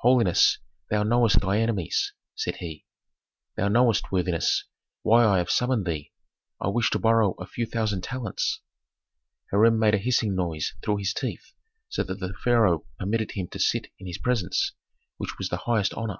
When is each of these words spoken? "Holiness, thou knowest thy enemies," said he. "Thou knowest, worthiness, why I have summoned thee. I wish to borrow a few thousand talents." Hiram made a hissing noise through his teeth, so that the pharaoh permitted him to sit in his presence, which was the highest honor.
"Holiness, 0.00 0.58
thou 0.90 1.02
knowest 1.04 1.40
thy 1.40 1.58
enemies," 1.58 2.12
said 2.34 2.56
he. 2.56 2.84
"Thou 3.56 3.68
knowest, 3.68 4.12
worthiness, 4.12 4.66
why 5.00 5.24
I 5.24 5.38
have 5.38 5.48
summoned 5.50 5.86
thee. 5.86 6.12
I 6.60 6.68
wish 6.68 6.90
to 6.90 6.98
borrow 6.98 7.30
a 7.38 7.46
few 7.46 7.64
thousand 7.64 8.02
talents." 8.02 8.60
Hiram 9.50 9.78
made 9.78 9.94
a 9.94 9.96
hissing 9.96 10.34
noise 10.34 10.74
through 10.82 10.98
his 10.98 11.14
teeth, 11.14 11.52
so 11.88 12.02
that 12.02 12.20
the 12.20 12.34
pharaoh 12.44 12.84
permitted 12.98 13.30
him 13.30 13.48
to 13.52 13.58
sit 13.58 13.86
in 13.98 14.06
his 14.06 14.18
presence, 14.18 14.74
which 15.16 15.38
was 15.38 15.48
the 15.48 15.56
highest 15.64 15.94
honor. 15.94 16.18